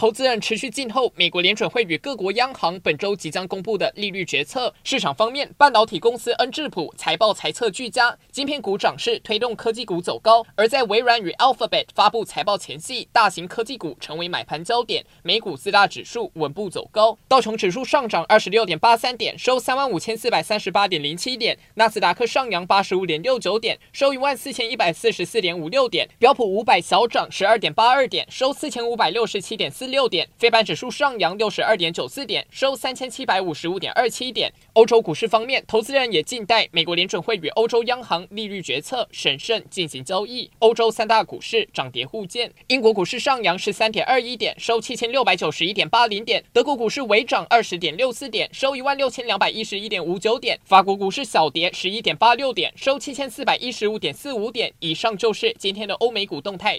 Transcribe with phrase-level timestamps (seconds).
[0.00, 4.72] 投资人持续静候美国联准会与各国央行本周即将公布的利率决策。
[4.82, 10.42] 市场方面，半导体公司恩智浦财报财测俱佳，晶片股涨势推动科技股走高。
[10.54, 17.18] 而在微软与 Alphabet 发布财报前夕，大型科技股成为买盘焦点，美股四大指数稳步走高。
[17.28, 34.52] 道琼指数上涨二十六点八三点，收三万五千四百三十八点零七点；纳斯达克上扬八十五点六九点，收一万四千一百四十四点五六点；标普五百小涨十二点八二点，收四千五百六十七点四六点，费半指数上扬六十二点九四点，收三千七百五十五点二七点。
[34.74, 40.50] 欧洲股市方面，投资人也静待美国联准会与欧洲央行利率决策，审慎进行交易。
[40.60, 54.72] 欧洲三大股市涨跌互见，英国股市上扬十三点二一点，收七千六百九十一点八零点；德国股市微涨二十点六四点，收一万六千两百一十一点五九点；法国股市小跌十一点八六点，收七千四百一十五点四五点。
[54.80, 56.78] 以上就是今天的欧美股动态。